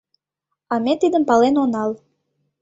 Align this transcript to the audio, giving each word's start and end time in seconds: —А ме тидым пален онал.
—А 0.73 0.75
ме 0.83 0.93
тидым 1.01 1.23
пален 1.29 1.55
онал. 1.63 1.91